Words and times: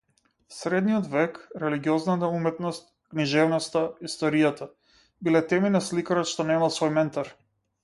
Средниот 0.59 1.07
век, 1.15 1.35
религиозната 1.65 2.29
уметност, 2.37 2.89
книжевноста, 3.13 3.85
историјата, 4.09 4.69
биле 5.29 5.45
теми 5.53 5.73
на 5.77 5.85
сликарот 5.91 6.33
што 6.35 6.49
немал 6.51 6.77
свој 6.81 6.99
ментор. 7.01 7.33